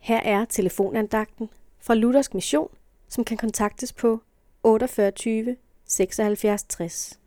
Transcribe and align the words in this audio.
Her 0.00 0.20
er 0.20 0.44
telefonandagten 0.44 1.48
fra 1.80 1.94
Luthersk 1.94 2.34
Mission, 2.34 2.68
som 3.08 3.24
kan 3.24 3.36
kontaktes 3.36 3.92
på 3.92 4.20
48 4.62 5.56
76 5.88 6.62
60. 6.62 7.18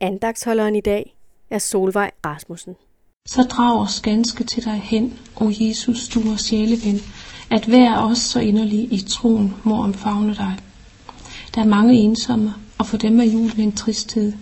Andagsholderen 0.00 0.76
i 0.76 0.80
dag 0.80 1.16
er 1.50 1.58
Solvej 1.58 2.10
Rasmussen. 2.26 2.74
Så 3.26 3.42
drag 3.42 3.80
os 3.80 4.00
ganske 4.00 4.44
til 4.44 4.64
dig 4.64 4.80
hen, 4.84 5.18
o 5.36 5.50
Jesus, 5.60 6.08
du 6.08 6.20
er 6.20 6.36
sjæleven, 6.36 7.00
at 7.50 7.64
hver 7.64 7.98
os 7.98 8.18
så 8.18 8.40
inderlig 8.40 8.92
i 8.92 9.04
troen 9.08 9.54
må 9.64 9.82
omfavne 9.82 10.34
dig. 10.34 10.56
Der 11.54 11.60
er 11.60 11.66
mange 11.66 11.94
ensomme, 11.94 12.54
og 12.78 12.86
for 12.86 12.96
dem 12.96 13.20
er 13.20 13.24
julen 13.24 13.60
en 13.60 13.76
tristhed. 13.76 14.32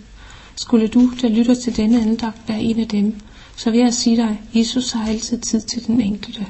Skulle 0.55 0.87
du, 0.87 1.11
der 1.21 1.29
lytter 1.29 1.55
til 1.55 1.77
denne 1.77 2.01
andagt, 2.01 2.49
være 2.49 2.61
en 2.61 2.79
af 2.79 2.87
dem, 2.87 3.19
så 3.55 3.71
vil 3.71 3.79
jeg 3.79 3.93
sige 3.93 4.17
dig, 4.17 4.41
Jesus 4.53 4.91
har 4.91 5.07
altid 5.07 5.41
tid 5.41 5.61
til 5.61 5.87
den 5.87 6.01
enkelte. 6.01 6.45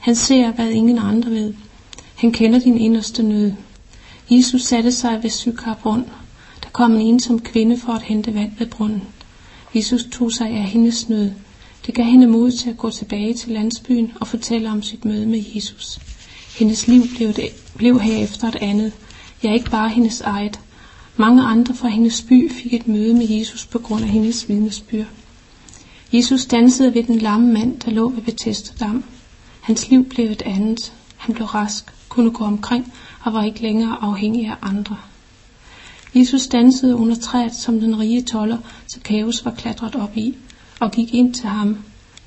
Han 0.00 0.16
ser, 0.16 0.52
hvad 0.52 0.70
ingen 0.70 0.98
andre 0.98 1.30
ved. 1.30 1.54
Han 2.14 2.32
kender 2.32 2.58
din 2.58 2.78
inderste 2.78 3.22
nød. 3.22 3.52
Jesus 4.30 4.62
satte 4.62 4.92
sig 4.92 5.22
ved 5.22 5.30
Sykarbrund. 5.30 6.04
Der 6.62 6.68
kom 6.72 6.92
en 6.92 7.00
ensom 7.00 7.40
kvinde 7.40 7.78
for 7.78 7.92
at 7.92 8.02
hente 8.02 8.34
vand 8.34 8.52
ved 8.58 8.66
brunden. 8.66 9.02
Jesus 9.74 10.04
tog 10.12 10.32
sig 10.32 10.48
af 10.48 10.64
hendes 10.64 11.08
nød. 11.08 11.30
Det 11.86 11.94
gav 11.94 12.04
hende 12.04 12.26
mod 12.26 12.50
til 12.50 12.70
at 12.70 12.76
gå 12.76 12.90
tilbage 12.90 13.34
til 13.34 13.52
landsbyen 13.52 14.12
og 14.20 14.26
fortælle 14.26 14.70
om 14.70 14.82
sit 14.82 15.04
møde 15.04 15.26
med 15.26 15.44
Jesus. 15.54 16.00
Hendes 16.58 16.88
liv 16.88 17.02
blev, 17.16 17.32
det, 17.32 17.48
blev 17.76 18.00
herefter 18.00 18.48
et 18.48 18.56
andet. 18.56 18.92
Ja, 19.42 19.54
ikke 19.54 19.70
bare 19.70 19.88
hendes 19.88 20.20
eget. 20.20 20.60
Mange 21.16 21.42
andre 21.42 21.74
fra 21.74 21.88
hendes 21.88 22.22
by 22.22 22.50
fik 22.50 22.74
et 22.74 22.88
møde 22.88 23.14
med 23.14 23.28
Jesus 23.28 23.66
på 23.66 23.78
grund 23.78 24.04
af 24.04 24.08
hendes 24.08 24.48
vidnesbyrd. 24.48 25.06
Jesus 26.12 26.46
dansede 26.46 26.94
ved 26.94 27.02
den 27.02 27.18
lamme 27.18 27.52
mand, 27.52 27.80
der 27.80 27.90
lå 27.90 28.08
ved 28.08 28.22
Bethesda 28.22 28.72
Dam. 28.80 29.04
Hans 29.60 29.90
liv 29.90 30.04
blev 30.08 30.30
et 30.30 30.42
andet. 30.42 30.92
Han 31.16 31.34
blev 31.34 31.46
rask, 31.46 31.92
kunne 32.08 32.30
gå 32.30 32.44
omkring 32.44 32.92
og 33.22 33.32
var 33.32 33.42
ikke 33.42 33.62
længere 33.62 33.96
afhængig 34.00 34.46
af 34.46 34.56
andre. 34.62 34.96
Jesus 36.14 36.46
dansede 36.46 36.96
under 36.96 37.16
træet, 37.16 37.54
som 37.54 37.80
den 37.80 37.98
rige 37.98 38.22
toller, 38.22 38.58
Zacchaeus 38.92 39.44
var 39.44 39.50
klatret 39.50 39.94
op 39.94 40.16
i, 40.16 40.36
og 40.80 40.90
gik 40.92 41.14
ind 41.14 41.34
til 41.34 41.48
ham. 41.48 41.78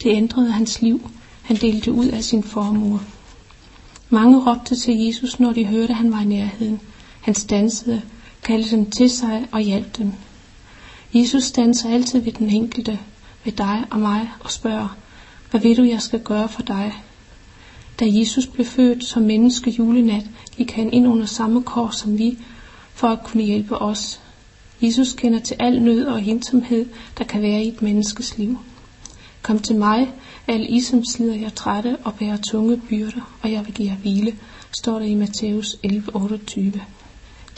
Det 0.03 0.09
ændrede 0.09 0.51
hans 0.51 0.81
liv. 0.81 1.11
Han 1.41 1.57
delte 1.57 1.91
ud 1.91 2.07
af 2.07 2.23
sin 2.23 2.43
formue. 2.43 2.99
Mange 4.09 4.39
råbte 4.39 4.75
til 4.75 4.97
Jesus, 5.05 5.39
når 5.39 5.53
de 5.53 5.65
hørte, 5.65 5.89
at 5.89 5.95
han 5.95 6.11
var 6.11 6.21
i 6.21 6.25
nærheden. 6.25 6.79
Han 7.21 7.35
stansede, 7.35 8.01
kaldte 8.43 8.75
dem 8.75 8.91
til 8.91 9.09
sig 9.09 9.47
og 9.51 9.59
hjalp 9.59 9.97
dem. 9.97 10.13
Jesus 11.13 11.51
danser 11.51 11.89
altid 11.89 12.19
ved 12.19 12.31
den 12.31 12.49
enkelte, 12.49 12.99
ved 13.43 13.53
dig 13.53 13.83
og 13.91 13.99
mig, 13.99 14.31
og 14.39 14.51
spørger, 14.51 14.97
hvad 15.51 15.61
vil 15.61 15.77
du, 15.77 15.83
jeg 15.83 16.01
skal 16.01 16.19
gøre 16.19 16.49
for 16.49 16.61
dig? 16.61 16.93
Da 17.99 18.05
Jesus 18.07 18.47
blev 18.47 18.65
født 18.65 19.03
som 19.03 19.23
menneske 19.23 19.71
julenat, 19.71 20.25
gik 20.57 20.71
han 20.71 20.93
ind 20.93 21.07
under 21.07 21.25
samme 21.25 21.63
kår 21.63 21.89
som 21.89 22.17
vi, 22.17 22.37
for 22.93 23.07
at 23.07 23.23
kunne 23.23 23.43
hjælpe 23.43 23.77
os. 23.77 24.19
Jesus 24.81 25.13
kender 25.13 25.39
til 25.39 25.55
al 25.59 25.81
nød 25.81 26.05
og 26.05 26.23
ensomhed, 26.23 26.85
der 27.17 27.23
kan 27.23 27.41
være 27.41 27.63
i 27.63 27.67
et 27.67 27.81
menneskes 27.81 28.37
liv. 28.37 28.57
Kom 29.41 29.59
til 29.59 29.75
mig, 29.75 30.11
alle 30.47 30.67
I 30.67 30.81
som 30.81 31.05
slider 31.05 31.35
jer 31.35 31.49
trætte 31.49 31.97
og 32.03 32.13
bærer 32.13 32.37
tunge 32.37 32.81
byrder, 32.89 33.37
og 33.41 33.51
jeg 33.51 33.65
vil 33.65 33.73
give 33.73 33.89
jer 33.89 33.95
hvile, 33.95 34.35
står 34.71 34.99
der 34.99 35.05
i 35.05 35.15
Matthæus 35.15 35.75
11:28. 35.83 36.79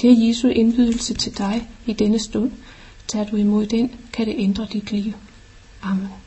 Det 0.02 0.12
er 0.12 0.28
Jesu 0.28 0.48
indbydelse 0.48 1.14
til 1.14 1.38
dig 1.38 1.70
i 1.86 1.94
denne 1.94 2.20
stund. 2.20 2.52
Tager 3.08 3.26
du 3.26 3.36
imod 3.36 3.66
den, 3.66 3.92
kan 4.14 4.28
det 4.28 4.36
ændre 4.38 4.68
dit 4.74 4.92
liv. 4.92 5.14
Amen. 5.82 6.25